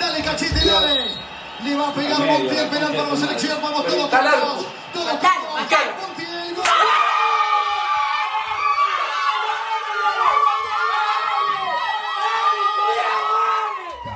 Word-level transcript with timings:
Dale 0.00 0.22
Cachete, 0.22 0.64
dale. 0.64 1.14
Le 1.62 1.76
va 1.76 1.88
a 1.88 1.92
pegar 1.94 2.18
Montiel, 2.20 2.68
penal 2.70 2.92
para 2.96 3.08
la 3.10 3.16
selección. 3.16 3.58
Vamos 3.62 3.86
todos, 3.86 4.10
todos. 4.10 4.66
Todos, 4.94 5.20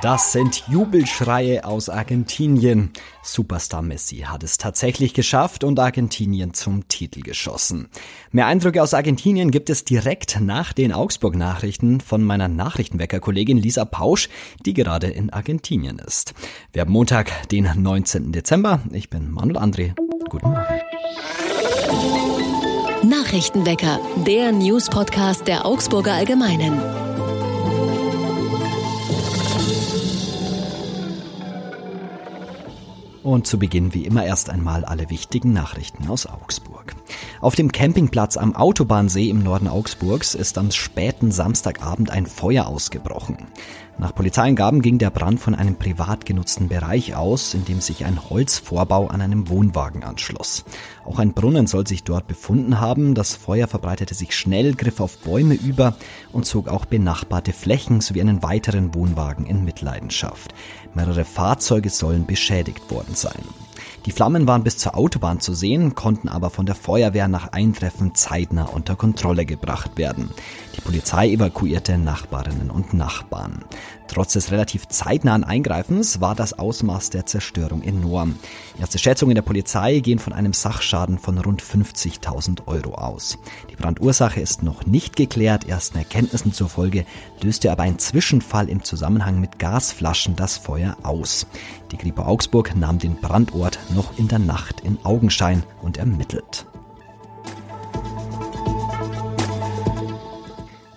Das 0.05 0.31
sind 0.33 0.65
Jubelschreie 0.67 1.65
aus 1.65 1.89
Argentinien. 1.89 2.91
Superstar 3.23 3.81
Messi 3.81 4.17
hat 4.17 4.43
es 4.43 4.59
tatsächlich 4.59 5.15
geschafft 5.15 5.63
und 5.63 5.79
Argentinien 5.79 6.53
zum 6.53 6.87
Titel 6.87 7.21
geschossen. 7.21 7.87
Mehr 8.29 8.45
Eindrücke 8.45 8.83
aus 8.83 8.93
Argentinien 8.93 9.49
gibt 9.49 9.71
es 9.71 9.83
direkt 9.83 10.39
nach 10.39 10.73
den 10.73 10.93
Augsburg-Nachrichten 10.93 12.01
von 12.01 12.23
meiner 12.23 12.47
Nachrichtenwecker-Kollegin 12.47 13.57
Lisa 13.57 13.83
Pausch, 13.83 14.29
die 14.63 14.75
gerade 14.75 15.07
in 15.07 15.31
Argentinien 15.31 15.97
ist. 15.97 16.35
Wir 16.71 16.83
haben 16.83 16.91
Montag, 16.91 17.49
den 17.49 17.67
19. 17.75 18.31
Dezember. 18.31 18.81
Ich 18.91 19.09
bin 19.09 19.31
Manuel 19.31 19.57
André. 19.57 19.95
Guten 20.29 20.51
Morgen. 20.51 20.81
Nachrichtenwecker, 23.09 23.99
der 24.17 24.51
News-Podcast 24.51 25.47
der 25.47 25.65
Augsburger 25.65 26.13
Allgemeinen. 26.13 26.79
Und 33.25 33.47
zu 33.47 33.57
Beginn 33.57 33.95
wie 33.95 34.05
immer 34.05 34.23
erst 34.23 34.51
einmal 34.51 34.85
alle 34.85 35.09
wichtigen 35.09 35.51
Nachrichten 35.51 36.07
aus 36.09 36.27
Augsburg. 36.27 36.95
Auf 37.41 37.55
dem 37.55 37.71
Campingplatz 37.71 38.37
am 38.37 38.55
Autobahnsee 38.55 39.31
im 39.31 39.41
Norden 39.41 39.67
Augsburgs 39.67 40.35
ist 40.35 40.59
am 40.59 40.69
späten 40.69 41.31
Samstagabend 41.31 42.11
ein 42.11 42.27
Feuer 42.27 42.67
ausgebrochen. 42.67 43.47
Nach 43.97 44.13
Polizeiangaben 44.13 44.81
ging 44.81 44.97
der 44.97 45.09
Brand 45.09 45.39
von 45.39 45.55
einem 45.55 45.77
privat 45.77 46.25
genutzten 46.25 46.67
Bereich 46.67 47.15
aus, 47.15 47.53
in 47.53 47.63
dem 47.63 47.79
sich 47.79 48.03
ein 48.03 48.29
Holzvorbau 48.29 49.07
an 49.07 49.21
einem 49.21 49.47
Wohnwagen 49.47 50.03
anschloss. 50.03 50.65
Auch 51.05 51.17
ein 51.17 51.31
Brunnen 51.33 51.65
soll 51.65 51.87
sich 51.87 52.03
dort 52.03 52.27
befunden 52.27 52.81
haben. 52.81 53.15
Das 53.15 53.35
Feuer 53.35 53.67
verbreitete 53.67 54.13
sich 54.13 54.35
schnell, 54.35 54.75
griff 54.75 54.99
auf 54.99 55.19
Bäume 55.19 55.53
über 55.53 55.95
und 56.33 56.45
zog 56.45 56.67
auch 56.67 56.83
benachbarte 56.83 57.53
Flächen 57.53 58.01
sowie 58.01 58.19
einen 58.19 58.43
weiteren 58.43 58.93
Wohnwagen 58.93 59.45
in 59.45 59.63
Mitleidenschaft. 59.63 60.53
Mehrere 60.93 61.23
Fahrzeuge 61.23 61.89
sollen 61.89 62.25
beschädigt 62.25 62.91
worden 62.91 63.15
sein. 63.15 63.43
Die 64.05 64.11
Flammen 64.11 64.47
waren 64.47 64.63
bis 64.63 64.77
zur 64.77 64.95
Autobahn 64.95 65.39
zu 65.39 65.53
sehen, 65.55 65.95
konnten 65.95 66.29
aber 66.29 66.51
von 66.51 66.67
der 66.67 66.75
Feuerwehr 66.75 67.27
nach 67.27 67.53
Eintreffen 67.53 68.13
zeitnah 68.13 68.65
unter 68.65 68.95
Kontrolle 68.95 69.45
gebracht 69.45 69.97
werden. 69.97 70.29
Die 70.75 70.81
Polizei 70.81 71.29
evakuierte 71.29 71.97
Nachbarinnen 71.97 72.69
und 72.69 72.93
Nachbarn. 72.93 73.63
Trotz 74.07 74.33
des 74.33 74.51
relativ 74.51 74.87
zeitnahen 74.87 75.43
Eingreifens 75.43 76.19
war 76.19 76.35
das 76.35 76.59
Ausmaß 76.59 77.09
der 77.11 77.25
Zerstörung 77.25 77.81
enorm. 77.81 78.35
Erste 78.79 78.99
Schätzungen 78.99 79.35
der 79.35 79.41
Polizei 79.41 79.99
gehen 79.99 80.19
von 80.19 80.33
einem 80.33 80.53
Sachschaden 80.53 81.17
von 81.17 81.37
rund 81.37 81.63
50.000 81.63 82.67
Euro 82.67 82.95
aus. 82.95 83.37
Die 83.71 83.75
Brandursache 83.75 84.41
ist 84.41 84.63
noch 84.63 84.85
nicht 84.85 85.15
geklärt. 85.15 85.67
Ersten 85.67 85.97
Erkenntnissen 85.97 86.51
zufolge 86.51 87.05
löste 87.41 87.71
aber 87.71 87.83
ein 87.83 87.97
Zwischenfall 87.97 88.69
im 88.69 88.83
Zusammenhang 88.83 89.39
mit 89.39 89.59
Gasflaschen 89.59 90.35
das 90.35 90.57
Feuer 90.57 90.97
aus. 91.03 91.47
Die 91.91 91.97
Kripo 91.97 92.23
Augsburg 92.23 92.75
nahm 92.75 92.99
den 92.99 93.15
Brandort 93.15 93.79
noch 93.95 94.17
in 94.19 94.27
der 94.27 94.39
Nacht 94.39 94.81
in 94.81 94.97
Augenschein 95.03 95.63
und 95.81 95.97
ermittelt. 95.97 96.67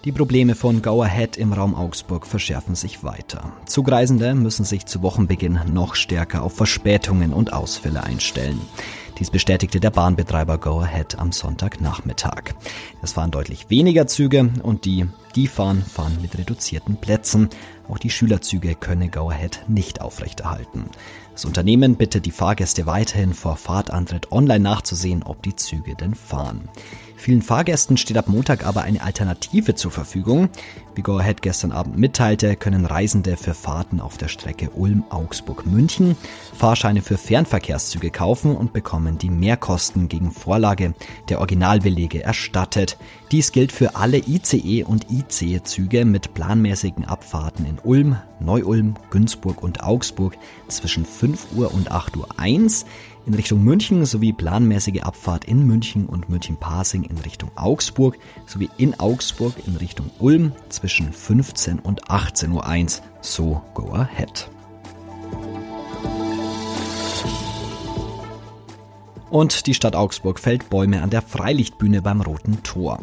Die 0.04 0.12
Probleme 0.12 0.54
von 0.54 0.80
Go 0.80 1.02
Ahead 1.02 1.36
im 1.36 1.52
Raum 1.52 1.74
Augsburg 1.74 2.24
verschärfen 2.24 2.76
sich 2.76 3.02
weiter. 3.02 3.52
Zugreisende 3.66 4.34
müssen 4.34 4.64
sich 4.64 4.86
zu 4.86 5.02
Wochenbeginn 5.02 5.58
noch 5.72 5.96
stärker 5.96 6.44
auf 6.44 6.54
Verspätungen 6.54 7.32
und 7.32 7.52
Ausfälle 7.52 8.04
einstellen. 8.04 8.60
Dies 9.18 9.30
bestätigte 9.30 9.80
der 9.80 9.90
Bahnbetreiber 9.90 10.58
Go 10.58 10.78
Ahead 10.78 11.18
am 11.18 11.32
Sonntagnachmittag. 11.32 12.54
Es 13.02 13.12
fahren 13.12 13.32
deutlich 13.32 13.70
weniger 13.70 14.06
Züge 14.06 14.50
und 14.62 14.84
die, 14.84 15.06
die 15.34 15.48
fahren, 15.48 15.82
fahren 15.82 16.16
mit 16.22 16.38
reduzierten 16.38 16.98
Plätzen. 16.98 17.48
Auch 17.88 17.98
die 17.98 18.10
Schülerzüge 18.10 18.76
könne 18.76 19.08
Go 19.08 19.30
Ahead 19.30 19.64
nicht 19.66 20.00
aufrechterhalten. 20.00 20.84
Das 21.32 21.44
Unternehmen 21.44 21.96
bittet 21.96 22.26
die 22.26 22.30
Fahrgäste 22.30 22.86
weiterhin 22.86 23.34
vor 23.34 23.56
Fahrtantritt 23.56 24.30
online 24.30 24.60
nachzusehen, 24.60 25.24
ob 25.24 25.42
die 25.42 25.56
Züge 25.56 25.96
denn 25.96 26.14
fahren. 26.14 26.68
Vielen 27.18 27.42
Fahrgästen 27.42 27.96
steht 27.96 28.16
ab 28.16 28.28
Montag 28.28 28.64
aber 28.64 28.82
eine 28.82 29.02
Alternative 29.02 29.74
zur 29.74 29.90
Verfügung. 29.90 30.50
Wie 30.94 31.02
Go 31.02 31.18
Ahead 31.18 31.42
gestern 31.42 31.72
Abend 31.72 31.98
mitteilte, 31.98 32.54
können 32.54 32.86
Reisende 32.86 33.36
für 33.36 33.54
Fahrten 33.54 34.00
auf 34.00 34.18
der 34.18 34.28
Strecke 34.28 34.70
Ulm-Augsburg-München 34.70 36.16
Fahrscheine 36.56 37.02
für 37.02 37.18
Fernverkehrszüge 37.18 38.10
kaufen 38.10 38.54
und 38.54 38.72
bekommen 38.72 39.18
die 39.18 39.30
Mehrkosten 39.30 40.08
gegen 40.08 40.30
Vorlage 40.30 40.94
der 41.28 41.40
Originalbelege 41.40 42.22
erstattet. 42.22 42.96
Dies 43.32 43.50
gilt 43.50 43.72
für 43.72 43.96
alle 43.96 44.18
ICE 44.18 44.84
und 44.84 45.06
IC-Züge 45.10 46.04
mit 46.04 46.34
planmäßigen 46.34 47.04
Abfahrten 47.04 47.66
in 47.66 47.78
Ulm, 47.82 48.16
Neu-Ulm, 48.38 48.94
Günzburg 49.10 49.60
und 49.60 49.82
Augsburg 49.82 50.38
zwischen 50.68 51.04
5 51.04 51.48
Uhr 51.56 51.74
und 51.74 51.90
8 51.90 52.16
Uhr 52.16 52.28
1 52.36 52.86
in 53.28 53.34
Richtung 53.34 53.62
München 53.62 54.06
sowie 54.06 54.32
planmäßige 54.32 55.02
Abfahrt 55.02 55.44
in 55.44 55.66
München 55.66 56.06
und 56.06 56.30
München-Pasing 56.30 57.04
in 57.04 57.18
Richtung 57.18 57.50
Augsburg 57.56 58.18
sowie 58.46 58.70
in 58.78 58.98
Augsburg 58.98 59.52
in 59.66 59.76
Richtung 59.76 60.10
Ulm 60.18 60.52
zwischen 60.70 61.12
15 61.12 61.78
und 61.78 62.10
18 62.10 62.50
Uhr 62.52 62.66
1. 62.66 63.02
So 63.20 63.60
go 63.74 63.92
ahead. 63.92 64.50
Und 69.28 69.66
die 69.66 69.74
Stadt 69.74 69.94
Augsburg 69.94 70.40
fällt 70.40 70.70
Bäume 70.70 71.02
an 71.02 71.10
der 71.10 71.20
Freilichtbühne 71.20 72.00
beim 72.00 72.22
Roten 72.22 72.62
Tor. 72.62 73.00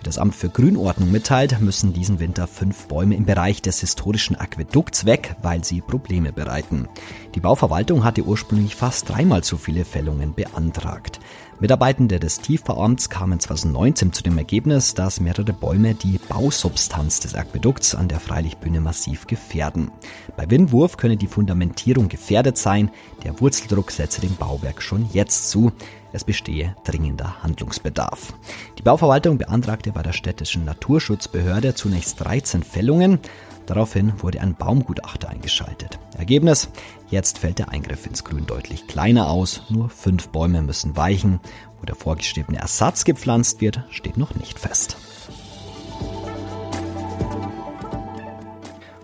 Wie 0.00 0.04
das 0.04 0.16
Amt 0.16 0.34
für 0.34 0.48
Grünordnung 0.48 1.10
mitteilt, 1.10 1.60
müssen 1.60 1.92
diesen 1.92 2.20
Winter 2.20 2.46
fünf 2.46 2.86
Bäume 2.86 3.14
im 3.16 3.26
Bereich 3.26 3.60
des 3.60 3.80
historischen 3.80 4.34
Aquädukts 4.34 5.04
weg, 5.04 5.36
weil 5.42 5.62
sie 5.62 5.82
Probleme 5.82 6.32
bereiten. 6.32 6.88
Die 7.34 7.40
Bauverwaltung 7.40 8.02
hatte 8.02 8.24
ursprünglich 8.24 8.76
fast 8.76 9.10
dreimal 9.10 9.44
so 9.44 9.58
viele 9.58 9.84
Fällungen 9.84 10.32
beantragt. 10.32 11.20
Mitarbeitende 11.60 12.18
des 12.18 12.40
Tiefbauamts 12.40 13.10
kamen 13.10 13.38
2019 13.38 14.14
zu 14.14 14.22
dem 14.22 14.38
Ergebnis, 14.38 14.94
dass 14.94 15.20
mehrere 15.20 15.52
Bäume 15.52 15.94
die 15.94 16.18
Bausubstanz 16.30 17.20
des 17.20 17.34
Aquädukts 17.34 17.94
an 17.94 18.08
der 18.08 18.20
Freilichtbühne 18.20 18.80
massiv 18.80 19.26
gefährden. 19.26 19.90
Bei 20.34 20.48
Windwurf 20.48 20.96
könne 20.96 21.18
die 21.18 21.26
Fundamentierung 21.26 22.08
gefährdet 22.08 22.56
sein, 22.56 22.90
der 23.22 23.38
Wurzeldruck 23.38 23.90
setze 23.90 24.22
dem 24.22 24.34
Bauwerk 24.36 24.80
schon 24.80 25.10
jetzt 25.12 25.50
zu. 25.50 25.72
Es 26.12 26.24
bestehe 26.24 26.74
dringender 26.84 27.42
Handlungsbedarf. 27.42 28.34
Die 28.78 28.82
Bauverwaltung 28.82 29.38
beantragte 29.38 29.92
bei 29.92 30.02
der 30.02 30.12
städtischen 30.12 30.64
Naturschutzbehörde 30.64 31.74
zunächst 31.74 32.20
13 32.20 32.62
Fällungen. 32.62 33.20
Daraufhin 33.66 34.12
wurde 34.20 34.40
ein 34.40 34.56
Baumgutachter 34.56 35.28
eingeschaltet. 35.28 35.98
Ergebnis? 36.18 36.68
Jetzt 37.08 37.38
fällt 37.38 37.58
der 37.58 37.68
Eingriff 37.68 38.06
ins 38.06 38.24
Grün 38.24 38.46
deutlich 38.46 38.86
kleiner 38.88 39.28
aus. 39.28 39.62
Nur 39.68 39.88
fünf 39.90 40.28
Bäume 40.28 40.62
müssen 40.62 40.96
weichen. 40.96 41.40
Wo 41.78 41.86
der 41.86 41.94
vorgeschriebene 41.94 42.58
Ersatz 42.58 43.04
gepflanzt 43.04 43.60
wird, 43.60 43.84
steht 43.90 44.16
noch 44.16 44.34
nicht 44.34 44.58
fest. 44.58 44.96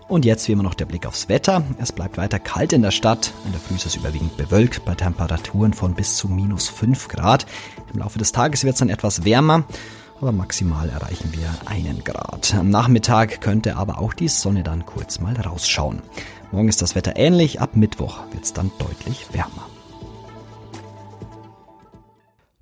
Und 0.07 0.23
jetzt 0.23 0.47
wie 0.47 0.53
immer 0.53 0.63
noch 0.63 0.73
der 0.73 0.85
Blick 0.85 1.05
aufs 1.05 1.27
Wetter. 1.27 1.63
Es 1.79 1.91
bleibt 1.91 2.17
weiter 2.17 2.39
kalt 2.39 2.71
in 2.71 2.81
der 2.81 2.91
Stadt. 2.91 3.33
In 3.45 3.51
der 3.51 3.59
Früh 3.59 3.75
ist 3.75 3.85
es 3.85 3.95
überwiegend 3.95 4.37
bewölkt 4.37 4.85
bei 4.85 4.95
Temperaturen 4.95 5.73
von 5.73 5.95
bis 5.95 6.15
zu 6.15 6.29
minus 6.29 6.69
5 6.69 7.09
Grad. 7.09 7.45
Im 7.93 7.99
Laufe 7.99 8.17
des 8.17 8.31
Tages 8.31 8.63
wird 8.63 8.75
es 8.75 8.79
dann 8.79 8.89
etwas 8.89 9.25
wärmer 9.25 9.65
aber 10.21 10.31
maximal 10.31 10.89
erreichen 10.89 11.31
wir 11.33 11.49
einen 11.65 12.03
Grad. 12.03 12.53
Am 12.55 12.69
Nachmittag 12.69 13.41
könnte 13.41 13.77
aber 13.77 13.99
auch 13.99 14.13
die 14.13 14.27
Sonne 14.27 14.63
dann 14.63 14.85
kurz 14.85 15.19
mal 15.19 15.35
rausschauen. 15.35 16.01
Morgen 16.51 16.69
ist 16.69 16.81
das 16.81 16.95
Wetter 16.95 17.17
ähnlich, 17.17 17.61
ab 17.61 17.75
Mittwoch 17.75 18.19
wird 18.31 18.45
es 18.45 18.53
dann 18.53 18.71
deutlich 18.79 19.27
wärmer. 19.31 19.67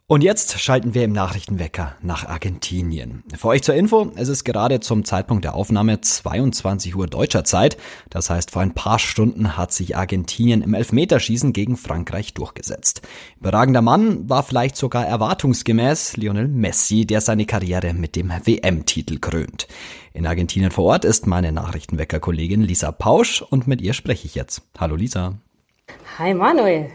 Und 0.07 0.24
jetzt 0.24 0.60
schalten 0.60 0.94
wir 0.94 1.04
im 1.04 1.13
Nachrichtenwecker 1.13 1.96
nach 2.04 2.28
Argentinien. 2.28 3.24
Für 3.36 3.48
euch 3.48 3.63
zur 3.63 3.74
Info, 3.74 4.12
es 4.16 4.28
ist 4.28 4.44
gerade 4.44 4.80
zum 4.80 5.04
Zeitpunkt 5.04 5.46
der 5.46 5.56
Aufnahme 5.56 6.00
22 6.00 6.96
Uhr 6.96 7.07
deutscher 7.07 7.44
Zeit. 7.44 7.75
Das 8.12 8.30
heißt, 8.30 8.52
vor 8.52 8.62
ein 8.62 8.75
paar 8.75 9.00
Stunden 9.00 9.57
hat 9.57 9.74
sich 9.74 9.98
Argentinien 9.98 10.62
im 10.62 10.75
Elfmeterschießen 10.75 11.54
gegen 11.54 11.75
Frankreich 11.75 12.36
durchgesetzt. 12.36 13.02
Überragender 13.40 13.81
Mann 13.81 14.30
war 14.30 14.44
vielleicht 14.44 14.75
sogar 14.75 15.07
erwartungsgemäß 15.07 16.18
Lionel 16.18 16.50
Messi, 16.50 17.07
der 17.07 17.22
seine 17.22 17.48
Karriere 17.48 17.96
mit 17.96 18.16
dem 18.16 18.30
WM-Titel 18.30 19.18
krönt. 19.18 19.68
In 20.13 20.28
Argentinien 20.28 20.69
vor 20.69 20.86
Ort 20.86 21.04
ist 21.04 21.25
meine 21.25 21.52
Nachrichtenwecker-Kollegin 21.52 22.62
Lisa 22.62 22.92
Pausch 22.92 23.42
und 23.42 23.66
mit 23.66 23.81
ihr 23.81 23.94
spreche 23.94 24.28
ich 24.28 24.36
jetzt. 24.36 24.62
Hallo 24.78 24.98
Lisa. 24.98 25.40
Hi 26.19 26.36
Manuel. 26.36 26.92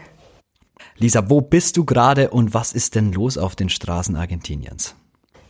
Lisa, 0.97 1.29
wo 1.29 1.41
bist 1.41 1.77
du 1.77 1.85
gerade 1.85 2.29
und 2.29 2.53
was 2.53 2.73
ist 2.73 2.95
denn 2.95 3.11
los 3.11 3.37
auf 3.37 3.55
den 3.55 3.69
Straßen 3.69 4.15
Argentiniens? 4.15 4.95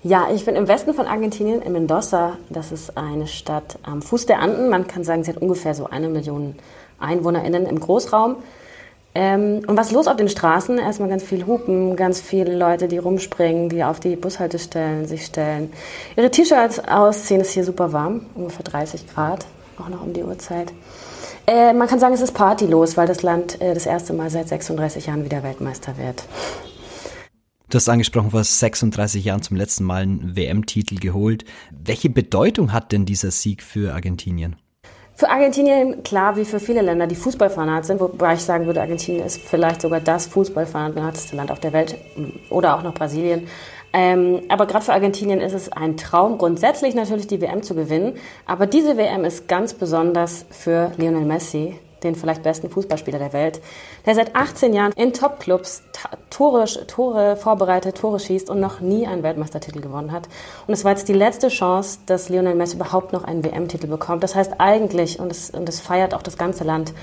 Ja, 0.04 0.30
ich 0.34 0.46
bin 0.46 0.56
im 0.56 0.68
Westen 0.68 0.96
von 0.96 1.06
Argentinien, 1.06 1.62
in 1.62 1.74
Mendoza. 1.74 2.38
Das 2.50 2.72
ist 2.72 2.98
eine 2.98 3.28
Stadt 3.28 3.78
am 3.84 4.02
Fuß 4.02 4.26
der 4.26 4.40
Anden. 4.40 4.70
Man 4.70 4.88
kann 4.88 5.04
sagen, 5.04 5.24
sie 5.24 5.32
hat 5.32 5.38
ungefähr 5.38 5.76
so 5.76 5.86
eine 5.86 6.10
Million 6.10 6.56
EinwohnerInnen 7.00 7.68
im 7.68 7.80
Großraum. 7.80 8.38
Ähm, 9.14 9.62
und 9.68 9.78
was 9.78 9.88
ist 9.88 9.94
los 9.94 10.08
auf 10.08 10.16
den 10.16 10.30
Straßen? 10.30 10.80
Erstmal 10.80 11.10
ganz 11.10 11.24
viel 11.24 11.46
Hupen, 11.46 11.96
ganz 11.96 12.22
viele 12.22 12.58
Leute, 12.58 12.88
die 12.88 12.98
rumspringen, 12.98 13.70
die 13.70 13.84
auf 13.84 14.00
die 14.00 14.16
Bushaltestellen 14.16 15.06
sich 15.06 15.26
stellen. 15.26 15.72
Ihre 16.16 16.32
T-Shirts 16.32 16.80
ausziehen, 16.80 17.42
ist 17.42 17.52
hier 17.52 17.66
super 17.66 17.94
warm, 17.94 18.26
ungefähr 18.36 18.64
30 18.64 19.08
Grad, 19.14 19.46
auch 19.78 19.90
noch 19.90 20.02
um 20.02 20.14
die 20.14 20.24
Uhrzeit. 20.24 20.72
Äh, 21.52 21.74
man 21.74 21.90
kann 21.90 22.00
sagen, 22.00 22.14
es 22.14 22.22
ist 22.22 22.32
partylos, 22.34 22.96
weil 22.96 23.08
das 23.08 23.24
Land 23.24 23.60
äh, 23.60 23.74
das 23.74 23.86
erste 23.86 24.14
Mal 24.14 24.30
seit 24.30 24.48
36 24.48 25.08
Jahren 25.08 25.26
wieder 25.26 25.44
Weltmeister 25.44 25.98
wird. 25.98 26.24
Du 27.70 27.76
hast 27.76 27.90
angesprochen, 27.90 28.32
vor 28.32 28.42
36 28.42 29.26
Jahren 29.26 29.42
zum 29.42 29.58
letzten 29.58 29.84
Mal 29.84 30.04
einen 30.04 30.38
WM-Titel 30.38 30.96
geholt. 30.96 31.44
Welche 31.72 32.10
Bedeutung 32.10 32.72
hat 32.72 32.94
denn 32.94 33.06
dieser 33.06 33.32
Sieg 33.32 33.64
für 33.64 33.94
Argentinien? 33.94 34.56
Für 35.14 35.30
Argentinien, 35.30 36.04
klar, 36.04 36.38
wie 36.38 36.46
für 36.46 36.62
viele 36.62 36.82
Länder, 36.82 37.06
die 37.06 37.16
Fußballfanat 37.16 37.86
sind, 37.86 38.00
wobei 38.00 38.36
ich 38.36 38.42
sagen 38.42 38.66
würde, 38.66 38.80
Argentinien 38.80 39.26
ist 39.26 39.42
vielleicht 39.42 39.82
sogar 39.82 40.00
das 40.00 40.28
Fußballfanateste 40.28 41.36
Land 41.36 41.52
auf 41.52 41.60
der 41.60 41.74
Welt 41.74 41.98
oder 42.50 42.78
auch 42.78 42.82
noch 42.82 42.94
Brasilien. 42.94 43.48
Ähm, 43.94 44.42
aber 44.48 44.68
gerade 44.68 44.86
für 44.86 44.94
Argentinien 44.94 45.42
ist 45.42 45.54
es 45.54 45.72
ein 45.72 45.98
Traum, 45.98 46.38
grundsätzlich 46.38 46.96
natürlich 46.96 47.28
die 47.28 47.42
WM 47.42 47.62
zu 47.62 47.76
gewinnen. 47.76 48.14
Aber 48.46 48.66
diese 48.66 48.98
WM 48.98 49.26
ist 49.26 49.48
ganz 49.48 49.74
besonders 49.74 50.46
für 50.50 50.92
Lionel 50.98 51.26
Messi, 51.26 51.78
den 52.04 52.16
vielleicht 52.16 52.44
besten 52.44 52.70
Fußballspieler 52.70 53.20
der 53.20 53.34
Welt, 53.34 53.62
der 54.06 54.16
seit 54.16 54.36
18 54.36 54.74
Jahren 54.74 54.92
in 54.96 55.14
Topclubs 55.14 55.84
Tore, 56.30 56.66
Tore 56.88 57.36
vorbereitet, 57.36 57.98
Tore 57.98 58.20
schießt 58.20 58.50
und 58.50 58.60
noch 58.60 58.80
nie 58.80 59.06
einen 59.06 59.24
Weltmeistertitel 59.24 59.82
gewonnen 59.82 60.12
hat. 60.12 60.28
Und 60.68 60.74
es 60.74 60.84
war 60.84 60.92
jetzt 60.92 61.08
die 61.10 61.14
letzte 61.14 61.50
Chance, 61.50 62.00
dass 62.06 62.30
Lionel 62.30 62.56
Messi 62.56 62.78
überhaupt 62.78 63.14
noch 63.14 63.24
einen 63.24 63.44
WM-Titel 63.44 63.88
bekommt. 63.88 64.24
Das 64.24 64.36
heißt 64.36 64.54
eigentlich, 64.60 65.20
und 65.20 65.32
es, 65.32 65.52
und 65.52 65.68
es 65.70 65.80
feiert 65.80 66.14
auch 66.14 66.24
das 66.24 66.38
ganze 66.38 66.64
Land, 66.64 66.94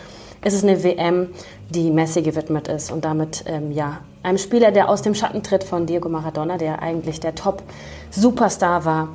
ist 0.45 0.55
es 0.55 0.63
eine 0.63 0.83
WM, 0.83 1.29
die 1.69 1.91
Messi 1.91 2.23
gewidmet 2.23 2.69
ist 2.69 2.91
und 2.91 3.05
damit 3.05 3.45
ähm, 3.47 3.73
ja 3.73 4.01
einem 4.23 4.39
Spieler, 4.39 4.73
der 4.73 4.89
aus 4.89 5.03
dem 5.03 5.15
Schatten 5.15 5.43
tritt 5.43 5.65
von 5.65 5.87
Diego 5.87 6.09
Maradona, 6.09 6.59
der 6.59 6.83
eigentlich 6.83 7.21
der 7.21 7.35
Top-Superstar 7.35 8.85
war. 8.85 9.09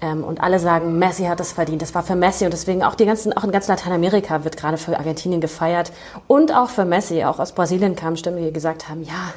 Ähm, 0.00 0.24
und 0.24 0.40
alle 0.40 0.58
sagen, 0.58 0.98
Messi 0.98 1.24
hat 1.24 1.40
es 1.40 1.52
verdient. 1.52 1.82
Das 1.82 1.94
war 1.94 2.02
für 2.02 2.16
Messi 2.16 2.44
und 2.44 2.52
deswegen 2.52 2.82
auch 2.82 2.94
die 2.94 3.06
ganzen, 3.06 3.32
auch 3.32 3.44
in 3.44 3.52
ganz 3.52 3.68
Lateinamerika 3.68 4.44
wird 4.44 4.56
gerade 4.56 4.76
für 4.76 4.98
Argentinien 4.98 5.40
gefeiert 5.40 5.92
und 6.26 6.54
auch 6.54 6.70
für 6.70 6.84
Messi. 6.84 7.24
Auch 7.24 7.38
aus 7.38 7.52
Brasilien 7.52 7.96
kamen 7.96 8.16
Stimmen, 8.16 8.44
die 8.44 8.52
gesagt 8.52 8.88
haben, 8.88 9.02
ja, 9.02 9.32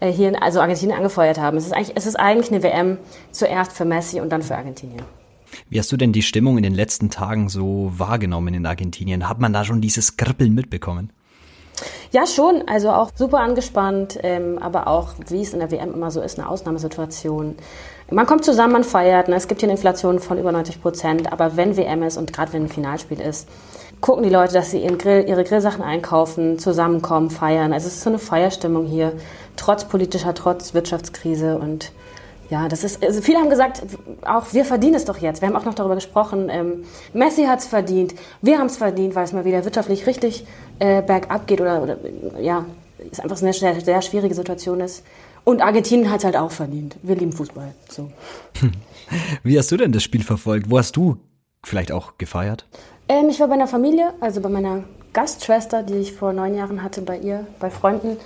äh, 0.00 0.10
hier 0.10 0.42
also 0.42 0.60
Argentinien 0.60 0.96
angefeuert 0.96 1.38
haben. 1.38 1.56
Es 1.56 1.66
ist 1.66 1.72
eigentlich, 1.72 1.96
es 1.96 2.06
ist 2.06 2.16
eigentlich 2.16 2.50
eine 2.50 2.62
WM 2.62 2.98
zuerst 3.30 3.72
für 3.72 3.84
Messi 3.84 4.20
und 4.20 4.30
dann 4.30 4.42
für 4.42 4.56
Argentinien. 4.56 5.02
Wie 5.68 5.78
hast 5.78 5.90
du 5.92 5.96
denn 5.96 6.12
die 6.12 6.22
Stimmung 6.22 6.56
in 6.56 6.62
den 6.62 6.74
letzten 6.74 7.10
Tagen 7.10 7.48
so 7.48 7.92
wahrgenommen 7.96 8.54
in 8.54 8.66
Argentinien? 8.66 9.28
Hat 9.28 9.40
man 9.40 9.52
da 9.52 9.64
schon 9.64 9.80
dieses 9.80 10.16
Kribbeln 10.16 10.54
mitbekommen? 10.54 11.12
Ja, 12.10 12.26
schon. 12.26 12.64
Also 12.66 12.90
auch 12.90 13.10
super 13.14 13.38
angespannt, 13.38 14.18
ähm, 14.22 14.58
aber 14.58 14.86
auch, 14.86 15.10
wie 15.28 15.42
es 15.42 15.52
in 15.52 15.60
der 15.60 15.70
WM 15.70 15.94
immer 15.94 16.10
so 16.10 16.20
ist, 16.20 16.38
eine 16.38 16.48
Ausnahmesituation. 16.48 17.56
Man 18.10 18.26
kommt 18.26 18.44
zusammen, 18.44 18.72
man 18.72 18.84
feiert. 18.84 19.28
Ne? 19.28 19.36
Es 19.36 19.46
gibt 19.46 19.60
hier 19.60 19.68
eine 19.68 19.76
Inflation 19.76 20.18
von 20.18 20.38
über 20.38 20.50
90 20.50 20.82
Prozent. 20.82 21.32
Aber 21.32 21.56
wenn 21.56 21.76
WM 21.76 22.02
ist 22.02 22.16
und 22.16 22.32
gerade 22.32 22.52
wenn 22.52 22.64
ein 22.64 22.68
Finalspiel 22.68 23.20
ist, 23.20 23.48
gucken 24.00 24.24
die 24.24 24.30
Leute, 24.30 24.54
dass 24.54 24.70
sie 24.70 24.82
ihren 24.82 24.98
Grill, 24.98 25.28
ihre 25.28 25.44
Grillsachen 25.44 25.82
einkaufen, 25.82 26.58
zusammenkommen, 26.58 27.30
feiern. 27.30 27.72
Also 27.72 27.86
es 27.86 27.94
ist 27.94 28.02
so 28.02 28.10
eine 28.10 28.18
Feierstimmung 28.18 28.86
hier, 28.86 29.12
trotz 29.56 29.84
politischer, 29.84 30.34
trotz 30.34 30.74
Wirtschaftskrise 30.74 31.58
und 31.58 31.92
ja, 32.50 32.68
das 32.68 32.84
ist, 32.84 33.02
also 33.02 33.22
viele 33.22 33.38
haben 33.38 33.48
gesagt, 33.48 33.82
auch 34.22 34.52
wir 34.52 34.64
verdienen 34.64 34.94
es 34.94 35.04
doch 35.04 35.18
jetzt. 35.18 35.40
Wir 35.40 35.48
haben 35.48 35.56
auch 35.56 35.64
noch 35.64 35.74
darüber 35.74 35.94
gesprochen, 35.94 36.48
ähm, 36.50 36.84
Messi 37.14 37.44
hat 37.44 37.60
es 37.60 37.66
verdient, 37.66 38.14
wir 38.42 38.58
haben 38.58 38.66
es 38.66 38.76
verdient, 38.76 39.14
weil 39.14 39.24
es 39.24 39.32
mal 39.32 39.44
wieder 39.44 39.64
wirtschaftlich 39.64 40.06
richtig 40.06 40.44
äh, 40.80 41.00
bergab 41.00 41.46
geht 41.46 41.60
oder, 41.60 41.82
oder 41.82 41.96
ja, 42.40 42.66
ist 43.10 43.20
einfach 43.20 43.40
eine 43.40 43.52
sehr, 43.52 43.80
sehr 43.80 44.02
schwierige 44.02 44.34
Situation 44.34 44.80
ist. 44.80 45.04
Und 45.44 45.62
Argentinien 45.62 46.10
hat 46.10 46.18
es 46.18 46.24
halt 46.24 46.36
auch 46.36 46.50
verdient. 46.50 46.96
Wir 47.02 47.16
lieben 47.16 47.32
Fußball. 47.32 47.72
So. 47.88 48.10
Wie 49.42 49.58
hast 49.58 49.72
du 49.72 49.76
denn 49.76 49.92
das 49.92 50.02
Spiel 50.02 50.22
verfolgt? 50.22 50.70
Wo 50.70 50.78
hast 50.78 50.96
du 50.96 51.16
vielleicht 51.62 51.92
auch 51.92 52.18
gefeiert? 52.18 52.66
Ähm, 53.08 53.28
ich 53.30 53.40
war 53.40 53.48
bei 53.48 53.54
einer 53.54 53.66
Familie, 53.66 54.12
also 54.20 54.40
bei 54.40 54.48
meiner 54.48 54.84
Gastschwester, 55.12 55.82
die 55.82 55.94
ich 55.94 56.12
vor 56.12 56.32
neun 56.32 56.54
Jahren 56.54 56.82
hatte, 56.82 57.00
bei 57.02 57.18
ihr, 57.18 57.46
bei 57.58 57.70
Freunden. 57.70 58.18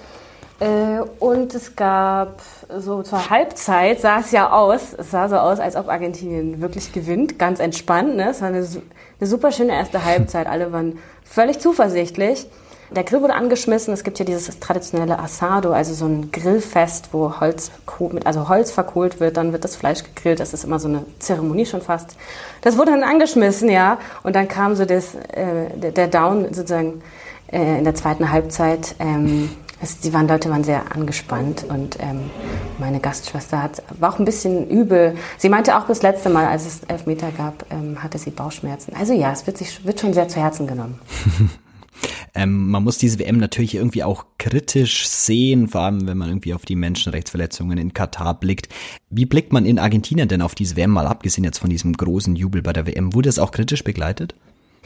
Äh, 0.61 1.01
und 1.19 1.55
es 1.55 1.75
gab 1.75 2.41
so 2.79 3.03
zur 3.03 3.29
Halbzeit 3.29 4.01
sah 4.01 4.21
es 4.21 4.31
ja 4.31 4.53
aus, 4.53 4.95
es 4.97 5.11
sah 5.11 5.29
so 5.29 5.37
aus, 5.37 5.59
als 5.59 5.75
ob 5.75 5.89
Argentinien 5.89 6.61
wirklich 6.61 6.93
gewinnt, 6.93 7.39
ganz 7.39 7.59
entspannt. 7.59 8.17
Ne? 8.17 8.31
Es 8.31 8.41
war 8.41 8.49
eine, 8.49 8.59
eine 8.59 9.29
super 9.29 9.51
schöne 9.51 9.73
erste 9.73 10.05
Halbzeit, 10.05 10.47
alle 10.47 10.73
waren 10.73 10.99
völlig 11.25 11.59
zuversichtlich. 11.59 12.47
Der 12.95 13.03
Grill 13.03 13.23
wurde 13.23 13.35
angeschmissen. 13.35 13.93
Es 13.93 14.05
gibt 14.05 14.19
hier 14.19 14.27
dieses 14.27 14.61
traditionelle 14.61 15.19
Asado, 15.19 15.73
also 15.73 15.95
so 15.95 16.07
ein 16.07 16.31
Grillfest, 16.31 17.09
wo 17.13 17.41
Holz, 17.41 17.73
also 18.25 18.49
Holz 18.49 18.71
verkohlt 18.71 19.19
wird, 19.19 19.37
dann 19.37 19.53
wird 19.53 19.65
das 19.65 19.75
Fleisch 19.75 20.05
gegrillt. 20.05 20.39
Das 20.39 20.53
ist 20.55 20.65
immer 20.65 20.79
so 20.79 20.87
eine 20.87 21.05
Zeremonie 21.19 21.67
schon 21.67 21.81
fast. 21.81 22.17
Das 22.61 22.79
wurde 22.79 22.93
dann 22.93 23.03
angeschmissen, 23.03 23.69
ja. 23.69 23.99
Und 24.23 24.37
dann 24.37 24.47
kam 24.47 24.77
so 24.77 24.85
das, 24.85 25.15
äh, 25.15 25.91
der 25.93 26.07
Down 26.07 26.53
sozusagen 26.55 27.03
äh, 27.51 27.79
in 27.79 27.85
der 27.85 27.95
zweiten 27.95 28.31
Halbzeit. 28.31 28.95
Ähm, 29.01 29.51
es, 29.85 30.01
die 30.01 30.13
waren, 30.13 30.27
Leute 30.27 30.51
waren 30.51 30.65
sehr 30.65 30.95
angespannt 30.95 31.65
und 31.69 31.99
ähm, 32.01 32.31
meine 32.79 33.01
Gastschwester 33.01 33.63
hat, 33.63 33.83
war 34.01 34.13
auch 34.13 34.19
ein 34.19 34.25
bisschen 34.25 34.69
übel. 34.69 35.17
Sie 35.39 35.49
meinte 35.49 35.77
auch 35.77 35.87
bis 35.87 36.03
letzte 36.03 36.31
Mal, 36.31 36.47
als 36.47 36.67
es 36.67 36.81
Elfmeter 36.85 37.31
gab, 37.31 37.65
ähm, 37.71 38.03
hatte 38.03 38.19
sie 38.19 38.31
Bauchschmerzen. 38.31 38.95
Also 38.99 39.13
ja, 39.13 39.31
es 39.31 39.47
wird, 39.47 39.59
sich, 39.59 39.85
wird 39.85 40.01
schon 40.01 40.15
sehr 40.15 40.29
zu 40.29 40.41
Herzen 40.41 40.67
genommen. 40.67 40.99
Ähm, 42.37 42.69
man 42.69 42.83
muss 42.83 42.99
diese 42.99 43.21
WM 43.21 43.39
natürlich 43.39 43.77
irgendwie 43.77 44.03
auch 44.03 44.27
kritisch 44.39 45.07
sehen, 45.07 45.69
vor 45.69 45.83
allem 45.83 46.09
wenn 46.09 46.19
man 46.19 46.29
irgendwie 46.29 46.53
auf 46.53 46.65
die 46.65 46.75
Menschenrechtsverletzungen 46.75 47.79
in 47.79 47.95
Katar 47.95 48.39
blickt. 48.39 48.69
Wie 49.09 49.25
blickt 49.25 49.53
man 49.53 49.65
in 49.65 49.79
Argentinien 49.79 50.27
denn 50.27 50.43
auf 50.43 50.57
diese 50.57 50.77
WM, 50.77 50.91
mal 50.91 51.07
abgesehen 51.07 51.45
jetzt 51.45 51.59
von 51.59 51.71
diesem 51.71 51.93
großen 51.93 52.35
Jubel 52.35 52.61
bei 52.61 52.73
der 52.73 52.89
WM? 52.89 53.15
Wurde 53.15 53.29
es 53.29 53.39
auch 53.39 53.53
kritisch 53.53 53.85
begleitet? 53.85 54.35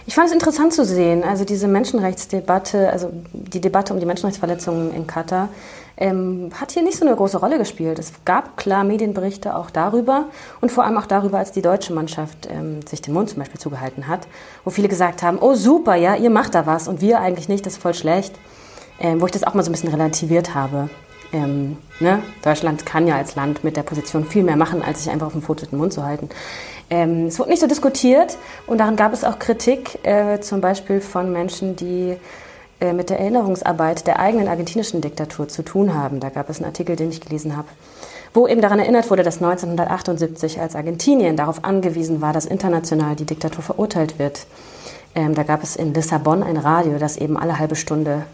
Ich 0.08 0.14
fand 0.14 0.28
es 0.28 0.32
interessant 0.32 0.72
zu 0.72 0.86
sehen, 0.86 1.22
also 1.22 1.44
diese 1.44 1.68
Menschenrechtsdebatte, 1.68 2.90
also 2.90 3.10
die 3.34 3.60
Debatte 3.60 3.92
um 3.92 4.00
die 4.00 4.06
Menschenrechtsverletzungen 4.06 4.94
in 4.94 5.06
Katar, 5.06 5.50
ähm, 5.98 6.48
hat 6.58 6.72
hier 6.72 6.82
nicht 6.82 6.96
so 6.96 7.04
eine 7.04 7.14
große 7.14 7.36
Rolle 7.36 7.58
gespielt. 7.58 7.98
Es 7.98 8.14
gab 8.24 8.56
klar 8.56 8.84
Medienberichte 8.84 9.54
auch 9.54 9.68
darüber 9.68 10.24
und 10.62 10.72
vor 10.72 10.84
allem 10.84 10.96
auch 10.96 11.04
darüber, 11.04 11.36
als 11.36 11.52
die 11.52 11.60
deutsche 11.60 11.92
Mannschaft 11.92 12.48
ähm, 12.50 12.80
sich 12.88 13.02
den 13.02 13.12
Mund 13.12 13.28
zum 13.28 13.40
Beispiel 13.40 13.60
zugehalten 13.60 14.08
hat, 14.08 14.26
wo 14.64 14.70
viele 14.70 14.88
gesagt 14.88 15.22
haben, 15.22 15.36
oh 15.42 15.52
super, 15.52 15.94
ja, 15.94 16.16
ihr 16.16 16.30
macht 16.30 16.54
da 16.54 16.64
was 16.64 16.88
und 16.88 17.02
wir 17.02 17.20
eigentlich 17.20 17.50
nicht, 17.50 17.66
das 17.66 17.74
ist 17.74 17.82
voll 17.82 17.92
schlecht. 17.92 18.34
Ähm, 19.00 19.20
wo 19.20 19.26
ich 19.26 19.32
das 19.32 19.44
auch 19.44 19.52
mal 19.52 19.62
so 19.62 19.68
ein 19.68 19.72
bisschen 19.72 19.90
relativiert 19.90 20.54
habe. 20.54 20.88
Ähm, 21.32 21.76
ne? 22.00 22.22
Deutschland 22.42 22.86
kann 22.86 23.06
ja 23.06 23.16
als 23.16 23.34
Land 23.34 23.64
mit 23.64 23.76
der 23.76 23.82
Position 23.82 24.24
viel 24.24 24.42
mehr 24.42 24.56
machen, 24.56 24.82
als 24.82 25.04
sich 25.04 25.12
einfach 25.12 25.26
auf 25.26 25.32
dem 25.32 25.42
Foto 25.42 25.66
den 25.66 25.78
Mund 25.78 25.92
zu 25.92 26.04
halten. 26.04 26.28
Ähm, 26.90 27.26
es 27.26 27.38
wurde 27.38 27.50
nicht 27.50 27.60
so 27.60 27.66
diskutiert 27.66 28.38
und 28.66 28.78
daran 28.78 28.96
gab 28.96 29.12
es 29.12 29.24
auch 29.24 29.38
Kritik, 29.38 29.98
äh, 30.04 30.40
zum 30.40 30.60
Beispiel 30.60 31.00
von 31.00 31.32
Menschen, 31.32 31.76
die 31.76 32.16
äh, 32.80 32.92
mit 32.92 33.10
der 33.10 33.18
Erinnerungsarbeit 33.18 34.06
der 34.06 34.20
eigenen 34.20 34.48
argentinischen 34.48 35.00
Diktatur 35.00 35.48
zu 35.48 35.62
tun 35.62 35.94
haben. 35.94 36.20
Da 36.20 36.30
gab 36.30 36.48
es 36.48 36.58
einen 36.58 36.66
Artikel, 36.66 36.96
den 36.96 37.10
ich 37.10 37.20
gelesen 37.20 37.56
habe, 37.56 37.68
wo 38.32 38.46
eben 38.46 38.62
daran 38.62 38.78
erinnert 38.78 39.10
wurde, 39.10 39.22
dass 39.22 39.42
1978, 39.42 40.60
als 40.60 40.76
Argentinien 40.76 41.36
darauf 41.36 41.64
angewiesen 41.64 42.22
war, 42.22 42.32
dass 42.32 42.46
international 42.46 43.16
die 43.16 43.26
Diktatur 43.26 43.62
verurteilt 43.62 44.18
wird, 44.18 44.46
ähm, 45.14 45.34
da 45.34 45.42
gab 45.42 45.62
es 45.62 45.76
in 45.76 45.92
Lissabon 45.92 46.42
ein 46.42 46.56
Radio, 46.56 46.98
das 46.98 47.16
eben 47.16 47.36
alle 47.36 47.58
halbe 47.58 47.76
Stunde 47.76 48.24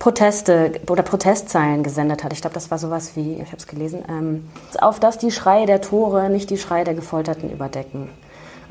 Proteste 0.00 0.80
oder 0.88 1.02
Protestzeilen 1.02 1.82
gesendet 1.82 2.24
hat. 2.24 2.32
Ich 2.32 2.40
glaube, 2.40 2.54
das 2.54 2.70
war 2.70 2.78
sowas 2.78 3.16
wie, 3.16 3.34
ich 3.34 3.48
habe 3.48 3.58
es 3.58 3.66
gelesen, 3.66 4.02
ähm, 4.08 4.48
auf 4.80 4.98
dass 4.98 5.18
die 5.18 5.30
Schreie 5.30 5.66
der 5.66 5.82
Tore 5.82 6.30
nicht 6.30 6.48
die 6.48 6.56
Schreie 6.56 6.84
der 6.84 6.94
Gefolterten 6.94 7.50
überdecken. 7.50 8.08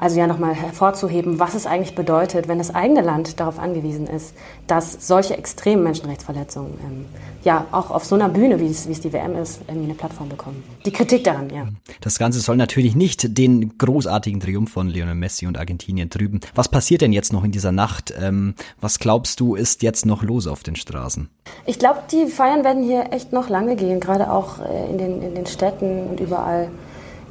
Also 0.02 0.18
ja 0.18 0.28
nochmal 0.28 0.54
hervorzuheben, 0.56 1.40
was 1.40 1.56
es 1.56 1.66
eigentlich 1.66 1.94
bedeutet, 1.94 2.48
wenn 2.48 2.58
das 2.58 2.74
eigene 2.74 3.02
Land 3.02 3.38
darauf 3.42 3.60
angewiesen 3.60 4.08
ist, 4.08 4.34
dass 4.66 5.06
solche 5.06 5.38
extremen 5.38 5.84
Menschenrechtsverletzungen 5.84 6.72
ähm, 6.86 7.06
ja 7.44 7.68
auch 7.74 7.92
auf 7.92 8.06
so 8.06 8.16
einer 8.16 8.30
Bühne, 8.30 8.62
wie 8.62 8.68
es, 8.68 8.88
wie 8.88 8.94
es 8.94 9.02
die 9.02 9.12
WM 9.12 9.36
ist, 9.36 9.60
irgendwie 9.68 9.88
eine 9.88 9.96
Plattform 9.96 10.30
bekommen. 10.30 10.64
Die 10.86 10.94
Kritik 10.94 11.26
daran, 11.26 11.50
ja. 11.50 11.68
Das 12.00 12.18
Ganze 12.18 12.40
soll 12.40 12.56
natürlich 12.56 12.96
nicht 12.96 13.38
den 13.38 13.78
großartigen 13.78 14.40
Triumph 14.40 14.72
von 14.72 14.88
Lionel 14.88 15.16
Messi 15.16 15.48
und 15.48 15.58
Argentinien 15.58 16.10
trüben. 16.10 16.40
Was 16.56 16.70
passiert 16.70 17.02
denn 17.02 17.12
jetzt 17.12 17.34
noch 17.34 17.44
in 17.44 17.52
dieser 17.52 17.74
Nacht? 17.74 18.14
Ähm, 18.18 18.56
was 18.80 19.00
glaubst 19.00 19.42
du, 19.42 19.56
ist 19.56 19.84
jetzt 19.84 20.06
noch 20.06 20.24
los 20.24 20.48
auf 20.48 20.64
den 20.64 20.78
Straßen? 20.78 21.28
Ich 21.66 21.78
glaube, 21.78 22.04
die 22.10 22.28
Feiern 22.28 22.64
werden 22.64 22.84
hier 22.84 23.12
echt 23.12 23.34
noch 23.34 23.50
lange 23.50 23.76
gehen, 23.76 24.00
gerade 24.00 24.32
auch 24.32 24.60
äh, 24.60 24.90
in, 24.92 24.98
den, 24.98 25.22
in 25.22 25.36
den 25.36 25.46
Städten 25.46 26.08
und 26.08 26.22
überall 26.22 26.70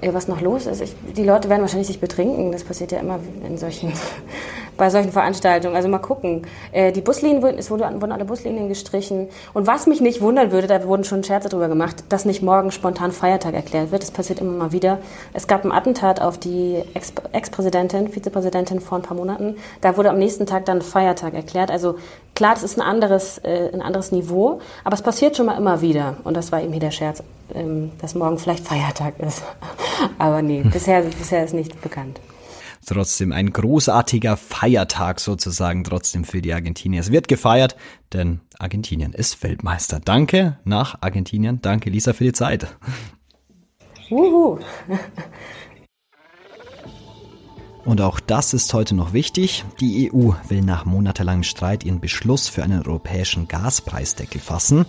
was 0.03 0.29
noch 0.29 0.41
los 0.41 0.67
ist. 0.67 0.81
Ich, 0.81 0.95
die 1.17 1.25
Leute 1.25 1.49
werden 1.49 1.63
wahrscheinlich 1.63 1.89
sich 1.89 2.01
betrinken. 2.01 2.53
Das 2.53 2.65
passiert 2.65 2.93
ja 2.93 2.99
immer 2.99 3.19
in 3.47 3.59
solchen 3.59 3.93
bei 4.79 4.89
solchen 4.89 5.13
Veranstaltungen. 5.13 5.77
Also 5.77 5.89
mal 5.89 5.99
gucken. 5.99 6.47
Äh, 6.73 6.93
die 6.93 7.03
Buslinien, 7.03 7.45
es 7.59 7.71
wurden, 7.71 8.01
wurden 8.01 8.13
alle 8.13 8.25
Buslinien 8.25 8.69
gestrichen. 8.69 9.29
Und 9.53 9.67
was 9.67 9.87
mich 9.87 10.01
nicht 10.01 10.23
wundern 10.23 10.53
würde, 10.53 10.67
da 10.67 10.83
wurden 10.85 11.05
schon 11.05 11.23
Scherze 11.23 11.51
drüber 11.51 11.69
gemacht, 11.69 12.05
dass 12.09 12.25
nicht 12.25 12.43
morgen 12.43 12.71
spontan 12.71 13.13
Feiertag 13.13 13.55
erklärt 13.55 13.91
wird. 13.91 14.03
Das 14.03 14.11
passiert 14.11 14.41
immer 14.41 14.53
mal 14.53 14.73
wieder. 14.73 14.99
Es 15.35 15.47
gab 15.47 15.65
ein 15.65 15.73
Attentat 15.73 16.23
auf 16.23 16.39
die 16.39 16.83
Ex-Präsidentin, 16.95 18.09
Vizepräsidentin 18.09 18.81
vor 18.81 18.99
ein 18.99 19.03
paar 19.03 19.17
Monaten. 19.17 19.57
Da 19.83 19.97
wurde 19.97 20.11
am 20.11 20.19
nächsten 20.19 20.47
Tag 20.47 20.65
dann 20.65 20.81
Feiertag 20.81 21.35
erklärt. 21.35 21.71
Also 21.71 21.97
klar, 22.35 22.55
das 22.55 22.63
ist 22.63 22.79
ein 22.79 22.83
anderes, 22.83 23.39
äh, 23.39 23.71
ein 23.73 23.83
anderes 23.83 24.13
Niveau, 24.13 24.61
aber 24.85 24.95
es 24.95 25.03
passiert 25.03 25.37
schon 25.37 25.47
mal 25.47 25.59
immer 25.59 25.83
wieder. 25.83 26.17
Und 26.25 26.37
das 26.37 26.53
war 26.53 26.63
eben 26.63 26.71
hier 26.71 26.81
der 26.81 26.93
Scherz, 26.93 27.23
ähm, 27.53 27.91
dass 28.01 28.15
morgen 28.15 28.39
vielleicht 28.39 28.65
Feiertag 28.65 29.15
ist. 29.19 29.43
Aber 30.19 30.43
nee, 30.43 30.63
bisher, 30.63 31.03
bisher 31.03 31.45
ist 31.45 31.55
nichts 31.55 31.77
bekannt 31.77 32.21
trotzdem 32.89 33.33
ein 33.33 33.53
großartiger 33.53 34.37
Feiertag 34.37 35.21
sozusagen 35.21 35.85
trotzdem 35.85 36.25
für 36.25 36.43
die 36.43 36.53
Argentinier. 36.53 37.01
Es 37.01 37.13
wird 37.13 37.29
gefeiert, 37.29 37.77
denn 38.13 38.41
Argentinien 38.59 39.13
ist 39.13 39.43
Weltmeister. 39.43 40.01
Danke 40.01 40.59
nach 40.65 41.03
Argentinien. 41.03 41.61
Danke 41.63 41.91
Lisa 41.91 42.13
für 42.13 42.25
die 42.25 42.33
Zeit. 42.33 42.67
Uhu. 44.11 44.59
Und 47.85 48.01
auch 48.03 48.21
das 48.21 48.53
ist 48.53 48.75
heute 48.75 48.95
noch 48.95 49.13
wichtig. 49.13 49.65
Die 49.81 50.11
EU 50.13 50.33
will 50.49 50.63
nach 50.63 50.85
monatelangem 50.85 51.43
Streit 51.43 51.85
ihren 51.85 52.01
Beschluss 52.01 52.49
für 52.49 52.63
einen 52.63 52.83
europäischen 52.83 53.49
Gaspreisdeckel 53.49 54.41
fassen. 54.41 54.85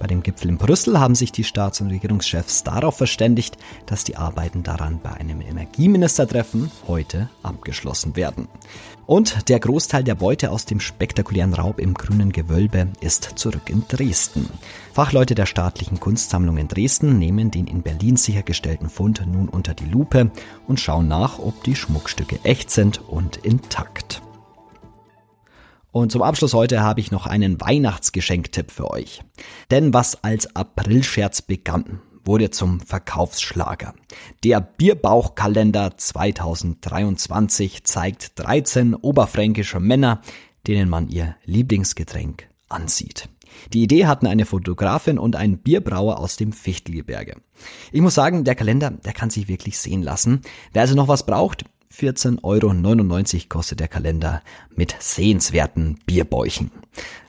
Bei 0.00 0.06
dem 0.06 0.22
Gipfel 0.22 0.48
in 0.48 0.56
Brüssel 0.56 0.98
haben 0.98 1.14
sich 1.14 1.30
die 1.30 1.44
Staats- 1.44 1.82
und 1.82 1.90
Regierungschefs 1.90 2.64
darauf 2.64 2.96
verständigt, 2.96 3.58
dass 3.84 4.02
die 4.02 4.16
Arbeiten 4.16 4.62
daran 4.62 4.98
bei 5.02 5.10
einem 5.10 5.42
Energieministertreffen 5.42 6.70
heute 6.88 7.28
abgeschlossen 7.42 8.16
werden. 8.16 8.48
Und 9.04 9.50
der 9.50 9.60
Großteil 9.60 10.02
der 10.02 10.14
Beute 10.14 10.52
aus 10.52 10.64
dem 10.64 10.80
spektakulären 10.80 11.52
Raub 11.52 11.78
im 11.78 11.92
grünen 11.92 12.32
Gewölbe 12.32 12.88
ist 13.00 13.32
zurück 13.34 13.68
in 13.68 13.84
Dresden. 13.88 14.48
Fachleute 14.94 15.34
der 15.34 15.44
staatlichen 15.44 16.00
Kunstsammlung 16.00 16.56
in 16.56 16.68
Dresden 16.68 17.18
nehmen 17.18 17.50
den 17.50 17.66
in 17.66 17.82
Berlin 17.82 18.16
sichergestellten 18.16 18.88
Fund 18.88 19.22
nun 19.30 19.50
unter 19.50 19.74
die 19.74 19.84
Lupe 19.84 20.30
und 20.66 20.80
schauen 20.80 21.08
nach, 21.08 21.38
ob 21.38 21.62
die 21.64 21.76
Schmuckstücke 21.76 22.38
echt 22.42 22.70
sind 22.70 23.06
und 23.06 23.36
intakt. 23.36 24.22
Und 25.92 26.12
zum 26.12 26.22
Abschluss 26.22 26.54
heute 26.54 26.82
habe 26.82 27.00
ich 27.00 27.10
noch 27.10 27.26
einen 27.26 27.60
Weihnachtsgeschenktipp 27.60 28.70
für 28.70 28.90
euch. 28.90 29.22
Denn 29.70 29.92
was 29.92 30.22
als 30.22 30.54
Aprilscherz 30.54 31.42
begann, 31.42 32.00
wurde 32.24 32.50
zum 32.50 32.80
Verkaufsschlager. 32.80 33.94
Der 34.44 34.60
Bierbauchkalender 34.60 35.96
2023 35.96 37.84
zeigt 37.84 38.38
13 38.38 38.94
oberfränkische 38.94 39.80
Männer, 39.80 40.20
denen 40.66 40.88
man 40.88 41.08
ihr 41.08 41.36
Lieblingsgetränk 41.44 42.48
ansieht. 42.68 43.28
Die 43.72 43.82
Idee 43.82 44.06
hatten 44.06 44.28
eine 44.28 44.46
Fotografin 44.46 45.18
und 45.18 45.34
ein 45.34 45.58
Bierbrauer 45.58 46.18
aus 46.18 46.36
dem 46.36 46.52
Fichtelgebirge. 46.52 47.36
Ich 47.90 48.00
muss 48.00 48.14
sagen, 48.14 48.44
der 48.44 48.54
Kalender, 48.54 48.90
der 48.90 49.12
kann 49.12 49.30
sich 49.30 49.48
wirklich 49.48 49.78
sehen 49.78 50.02
lassen. 50.02 50.42
Wer 50.72 50.82
also 50.82 50.94
noch 50.94 51.08
was 51.08 51.26
braucht, 51.26 51.64
14,99 51.94 53.34
Euro 53.34 53.44
kostet 53.48 53.80
der 53.80 53.88
Kalender 53.88 54.42
mit 54.74 54.94
sehenswerten 55.00 55.98
Bierbäuchen. 56.06 56.70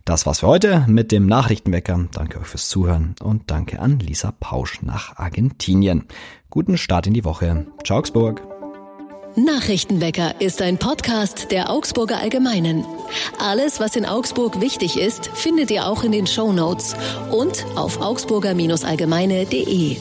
Das 0.06 0.26
war's 0.26 0.40
für 0.40 0.48
heute 0.48 0.86
mit 0.88 1.12
dem 1.12 1.26
Nachrichtenwecker. 1.26 2.08
Danke 2.14 2.40
euch 2.40 2.48
fürs 2.48 2.70
Zuhören 2.70 3.16
und 3.22 3.50
danke 3.52 3.80
an 3.80 4.00
Lisa 4.00 4.32
Pausch 4.40 4.82
nach 4.82 5.18
Argentinien. 5.18 6.06
Guten 6.50 6.78
Start 6.78 7.08
in 7.08 7.14
die 7.14 7.24
Woche. 7.24 7.68
Ciao 7.84 8.00
Augsburg. 8.00 8.42
Nachrichtenwecker 9.36 10.42
ist 10.42 10.62
ein 10.62 10.78
Podcast 10.78 11.52
der 11.52 11.70
Augsburger 11.70 12.18
Allgemeinen. 12.18 12.84
Alles, 13.40 13.80
was 13.80 13.96
in 13.96 14.06
Augsburg 14.06 14.60
wichtig 14.60 15.00
ist, 15.00 15.28
findet 15.28 15.72
ihr 15.72 15.88
auch 15.88 16.04
in 16.04 16.12
den 16.12 16.28
Show 16.28 16.52
Notes 16.52 16.96
und 17.32 17.66
auf 17.76 18.02
augsburger-allgemeine.de. 18.02 19.96